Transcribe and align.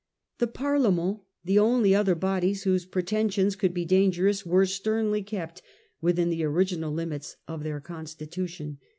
The 0.39 0.47
Parle 0.47 0.91
ments, 0.91 1.21
the 1.45 1.59
only 1.59 1.93
other 1.93 2.15
bodies 2.15 2.63
whose 2.63 2.87
pretensions 2.87 3.55
could 3.55 3.71
be 3.71 3.85
dangerous, 3.85 4.43
were 4.47 4.65
sternly 4.65 5.21
kept 5.21 5.61
within 6.01 6.31
the 6.31 6.43
original 6.43 6.91
limits 6.91 7.35
of 7.47 7.61
their 7.61 7.79
constitution. 7.79 8.79